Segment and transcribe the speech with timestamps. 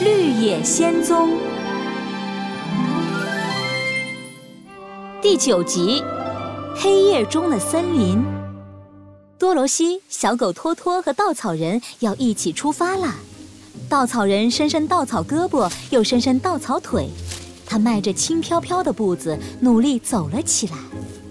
[0.00, 1.30] 绿野仙踪》
[5.20, 6.00] 第九集
[6.80, 8.18] 《黑夜中的森林》。
[9.38, 13.12] 多罗西、小狗托托和稻草人要一起出发了。
[13.88, 17.08] 稻草人伸伸稻草胳膊，又伸伸稻草腿，
[17.66, 20.76] 他迈着轻飘飘的步子，努力走了起来。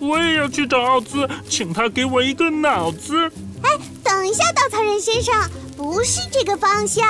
[0.00, 3.30] 我也要去找奥兹，请他给我一个脑子。
[3.62, 5.32] 哎，等一下，稻草人先生，
[5.76, 7.06] 不是这个方向。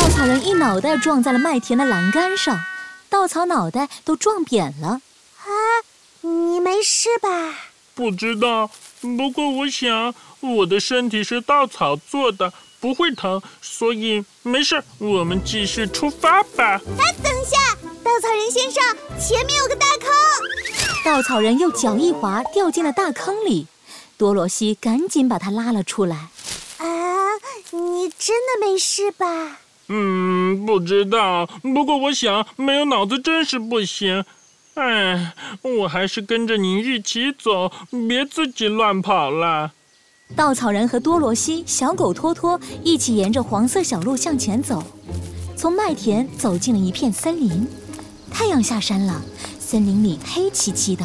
[0.00, 2.56] 稻草人一脑袋撞在了麦田的栏杆上，
[3.08, 5.00] 稻草脑袋都撞扁了。
[5.40, 5.50] 啊，
[6.20, 7.28] 你没事吧？
[7.96, 14.80] 不知道，不过我想我的身体是稻草做的，不会疼，所以没事。
[14.98, 16.80] 我们继续出发吧。
[16.96, 17.58] 哎，等一下，
[18.04, 18.80] 稻草人先生，
[19.18, 20.08] 前面有个大坑。
[21.04, 23.66] 稻草人又脚一滑，掉进了大坑里。
[24.16, 26.28] 多罗西赶紧把他拉了出来。
[26.76, 26.86] 啊，
[27.72, 29.58] 你真的没事吧？
[29.88, 31.46] 嗯，不知道。
[31.62, 34.24] 不过我想，没有脑子真是不行。
[34.74, 37.72] 哎，我还是跟着您一起走，
[38.08, 39.72] 别自己乱跑了。
[40.36, 44.84] 稻草人和多罗西、小狗托托一起沿着黄色小路向前走，
[45.56, 47.66] 从麦田走进了一片森林。
[48.30, 49.22] 太阳下山了。
[49.58, 51.04] 森林里黑漆漆的，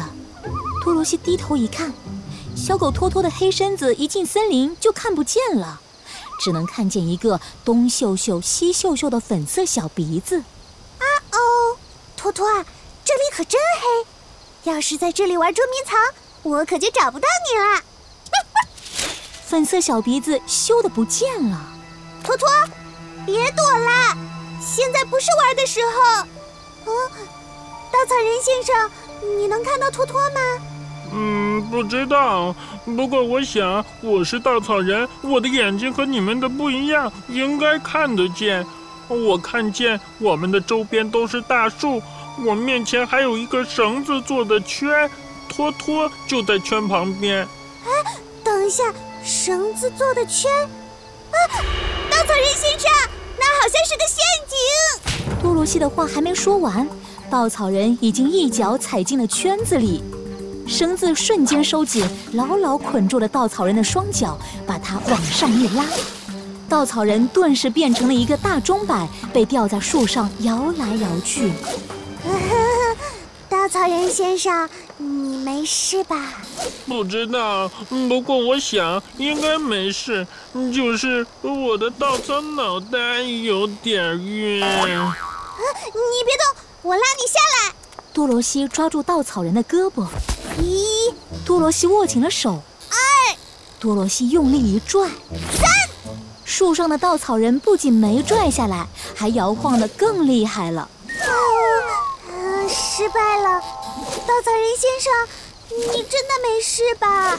[0.82, 1.92] 多罗西低头一看，
[2.56, 5.82] 小狗托托的黑身子一进森林就看不见了，
[6.38, 10.38] 只能看见一个东嗅嗅西嗅嗅的粉色小鼻子。
[10.38, 11.38] 啊哦，
[12.16, 12.46] 托托，
[13.04, 15.98] 这里可真黑，要是在这里玩捉迷藏，
[16.42, 17.82] 我可就找不到你了。
[19.46, 21.60] 粉色小鼻子羞的不见了，
[22.22, 22.48] 托托，
[23.26, 24.16] 别躲啦，
[24.60, 26.26] 现在不是玩的时候。
[26.86, 27.10] 嗯。
[27.92, 28.90] 稻草人先生，
[29.38, 30.40] 你能看到托托吗？
[31.16, 32.54] 嗯，不知道。
[32.84, 38.66] 不过我想，我是稻草人，我的眼睛和你们的不一样，应该看得见。
[39.08, 42.02] 我看见我们的周边都是大树，
[42.44, 45.08] 我面前还有一个绳子做的圈，
[45.48, 47.46] 托托就在圈旁边。
[47.84, 48.82] 哎，等一下，
[49.22, 50.50] 绳子做的圈？
[51.30, 51.36] 啊，
[52.10, 52.90] 稻草人先生，
[53.38, 55.42] 那好像是个陷阱。
[55.42, 56.88] 多罗西的话还没说完。
[57.30, 60.02] 稻草人已经一脚踩进了圈子里，
[60.66, 65.84] 绳子瞬间收紧，牢牢捆住了稻草人的双脚，把他往上一拉，
[66.68, 71.52] 稻草人顿时变成了一个大钟摆，被吊在树上摇来摇去。
[73.48, 76.34] 稻草人先生，你没事吧？
[76.86, 77.70] 不知道，
[78.08, 80.26] 不过我想应该没事，
[80.74, 84.60] 就是我的稻草脑袋有点晕。
[84.60, 84.64] 你
[86.24, 86.64] 别动。
[86.82, 87.74] 我拉你下来。
[88.14, 90.06] 多罗西抓住稻草人的胳膊，
[90.60, 91.12] 一，
[91.44, 92.96] 多罗西握紧了手，二，
[93.80, 95.10] 多罗西用力一拽，
[95.58, 95.68] 三。
[96.44, 98.86] 树上的稻草人不仅没拽下来，
[99.16, 100.88] 还摇晃得更厉害了。
[101.08, 101.26] 啊，
[102.68, 103.60] 失败了。
[103.60, 105.12] 稻草人先生，
[105.92, 107.36] 你真的没事吧？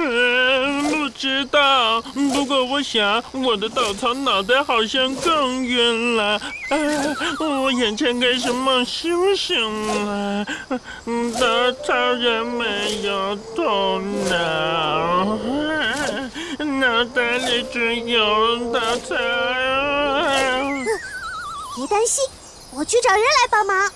[0.00, 2.00] 嗯，不知道。
[2.32, 6.34] 不过我想，我的稻草脑袋好像更晕了。
[6.34, 6.40] 啊，
[7.40, 10.46] 我眼前该是冒星星了。
[11.40, 13.98] 稻草人没有头
[14.30, 15.36] 脑，
[16.64, 19.16] 脑袋里只有稻草。
[21.74, 22.24] 别担心，
[22.72, 23.90] 我去找人来帮忙。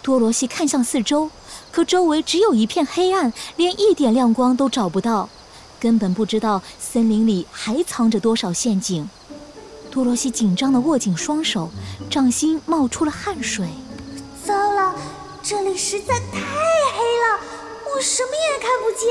[0.00, 1.30] 多罗西看向四周，
[1.72, 5.28] 可周围只有一片黑暗，连一点亮光都找不到。
[5.80, 9.08] 根本不知道森林里还藏着多少陷阱。
[9.90, 11.70] 多罗西紧张地握紧双手，
[12.08, 13.66] 掌心冒出了汗水。
[14.46, 14.94] 糟了，
[15.42, 17.40] 这里实在太黑了，
[17.96, 19.08] 我什么也看不见。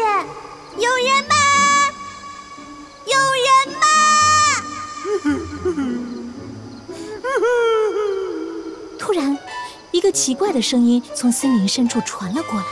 [0.78, 1.35] 有人吗？
[3.06, 3.86] 有人吗？
[9.00, 9.38] 突然，
[9.91, 12.66] 一个奇怪的声音从森林深处传了过来。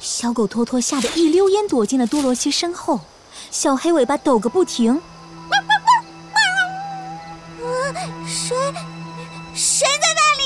[0.00, 3.00] 小狗托托吓得一溜烟躲进了多罗西身后，
[3.50, 4.98] 小黑尾巴抖个不停。
[8.26, 8.56] 谁？
[9.54, 10.42] 谁在那里？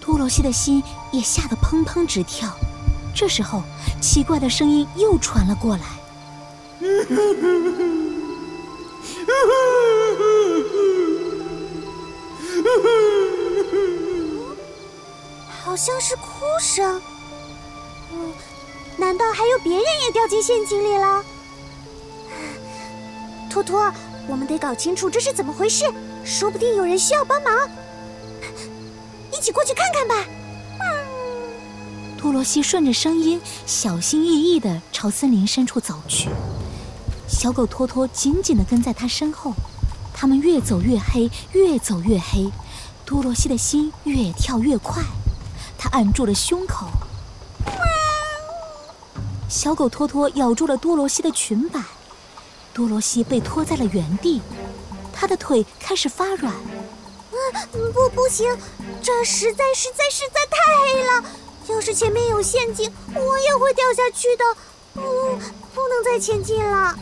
[0.00, 0.80] 多罗西的心
[1.10, 2.48] 也吓得砰砰直跳。
[3.14, 3.64] 这时候，
[4.00, 5.82] 奇怪的声音又传了过来。
[15.64, 16.22] 好像是哭
[16.60, 17.02] 声。
[19.32, 21.24] 还有别人也掉进陷阱里了？
[23.50, 23.92] 托托，
[24.26, 25.84] 我们得搞清楚这是怎么回事，
[26.24, 27.52] 说不定有人需要帮忙，
[29.32, 30.24] 一起过去看看吧。
[32.20, 36.28] 多罗西顺着声音，小心翼翼地朝森林深处走去，
[37.28, 39.54] 小狗托托紧紧地跟在他身后。
[40.12, 42.50] 他们越走越黑，越走越黑，
[43.04, 45.00] 多罗西的心越跳越快，
[45.78, 46.88] 他按住了胸口。
[49.48, 51.80] 小狗托托咬住了多罗西的裙摆，
[52.74, 54.42] 多罗西被拖在了原地，
[55.12, 56.54] 他的腿开始发软。
[57.72, 58.54] 不，不行，
[59.02, 61.24] 这实在、实在、实在太黑了。
[61.68, 64.44] 要是前面有陷阱，我也会掉下去的。
[64.94, 65.02] 嗯，
[65.74, 66.94] 不能再前进了。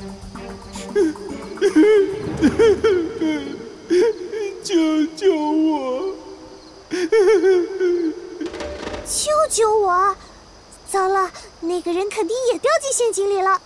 [4.63, 6.15] 救救我！
[9.07, 10.17] 救救我！
[10.97, 13.61] 糟了，那个人肯定也掉进陷阱里了。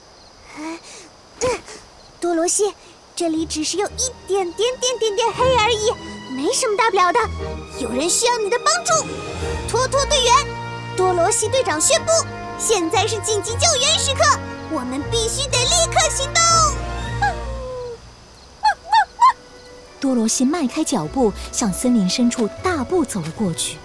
[2.19, 2.75] 多罗西，
[3.15, 5.93] 这里只是有一点点点点点黑而已，
[6.35, 7.21] 没什么大不了的。
[7.79, 9.06] 有人需要你的帮助，
[9.69, 10.35] 托托队员，
[10.97, 12.11] 多罗西队长宣布，
[12.59, 14.25] 现在是紧急救援时刻，
[14.73, 16.43] 我们必须得立刻行动。
[20.00, 23.79] 多罗西迈开脚步，向森林深处大步走了过去。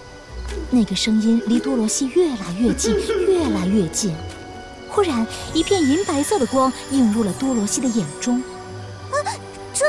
[0.70, 2.96] 那个声音离多罗西越来越近，
[3.46, 4.14] 越来越近。
[4.90, 8.42] 忽然，一片银白色的光映入了多罗西的眼中。
[9.12, 9.16] 啊，
[9.74, 9.86] 这，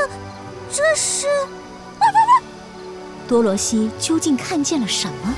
[0.71, 1.25] 这是……
[3.27, 5.33] 多罗西究竟看见了什么？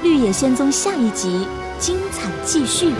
[0.02, 1.46] 《绿野仙踪》下一集
[1.78, 2.92] 精彩继续。